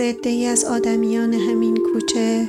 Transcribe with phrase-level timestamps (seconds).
[0.00, 2.48] عده از آدمیان همین کوچه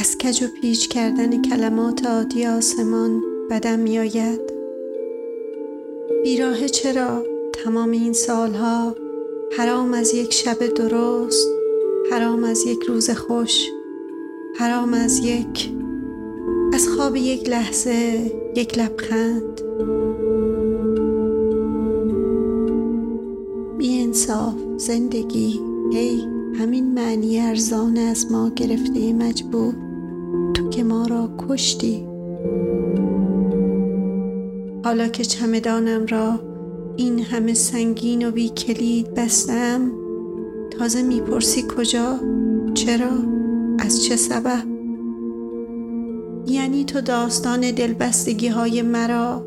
[0.00, 4.40] از کج و پیچ کردن کلمات عادی آسمان بدم میآید.
[6.22, 8.94] بیراه چرا تمام این سالها
[9.58, 11.48] حرام از یک شب درست
[12.10, 13.68] حرام از یک روز خوش
[14.58, 15.70] حرام از یک
[16.74, 19.60] از خواب یک لحظه یک لبخند؟
[23.78, 25.60] بی انصاف زندگی
[25.92, 29.74] هی همین معنی ارزان از ما گرفته مجبور
[30.54, 32.06] تو که ما را کشتی
[34.84, 36.40] حالا که چمدانم را
[36.96, 39.92] این همه سنگین و بی کلید بستم
[40.70, 42.18] تازه می‌پرسی کجا؟
[42.74, 43.10] چرا؟
[43.78, 44.62] از چه سبب؟
[46.46, 49.46] یعنی تو داستان دلبستگی های مرا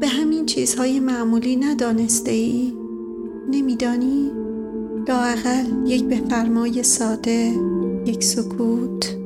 [0.00, 2.72] به همین چیزهای معمولی ندانسته ای؟
[3.50, 4.45] نمیدانی؟
[5.08, 7.52] لااقل یک بفرمای ساده
[8.06, 9.16] یک سکوت.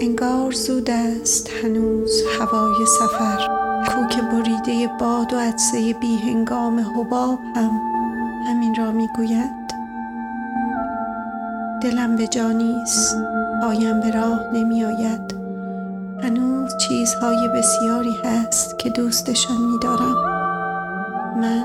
[0.00, 3.48] انگار زود است هنوز هوای سفر.
[3.88, 7.70] کوک بریده باد و عدسه بی هنگام حباب هم
[8.46, 9.63] همین را می‌گوید.
[11.84, 13.16] دلم به جانیست
[13.62, 15.34] پایم به راه نمی آید
[16.22, 20.14] هنوز چیزهای بسیاری هست که دوستشان می دارم
[21.36, 21.64] من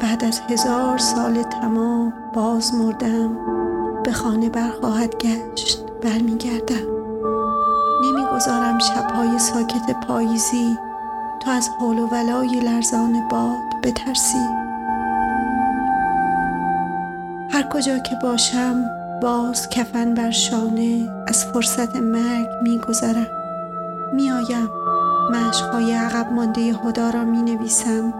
[0.00, 3.36] بعد از هزار سال تمام باز مردم
[4.02, 6.86] به خانه برخواهد گشت برمیگردم.
[8.04, 10.76] نمی‌گذارم شبهای ساکت پاییزی
[11.40, 14.46] تو از حول و ولای لرزان باد بترسی.
[17.50, 23.26] هر کجا که باشم باز کفن بر شانه از فرصت مرگ میگذرم.
[24.12, 24.68] میآیم.
[25.30, 28.14] مشقهای عقب مانده هدا را می نویسم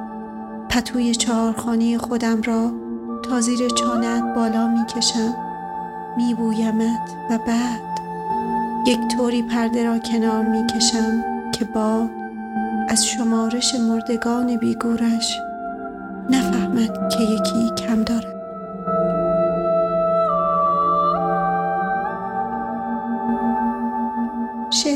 [0.69, 2.71] پتوی چهارخانه خودم را
[3.23, 5.35] تا زیر چانت بالا می کشم
[6.17, 7.81] می بویمت و بعد
[8.87, 12.09] یک طوری پرده را کنار می کشم که با
[12.89, 15.39] از شمارش مردگان بیگورش
[16.31, 18.34] نفهمد که یکی کم دارد.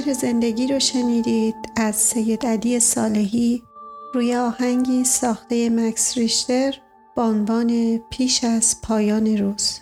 [0.09, 3.63] شعر زندگی رو شنیدید از سید علی صالحی
[4.15, 6.75] روی آهنگی ساخته مکس ریشتر
[7.17, 9.81] با عنوان پیش از پایان روز.